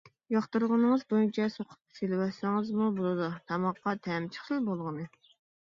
ياقتۇرغىنىڭىز 0.35 1.03
بويىچە 1.13 1.45
سوقۇپ 1.57 1.99
سېلىۋەتسىڭىزمۇ 1.99 2.89
بولىدۇ، 2.97 3.29
تاماققا 3.53 3.95
تەمى 4.09 4.35
چىقسىلا 4.39 4.69
بولغىنى. 4.73 5.11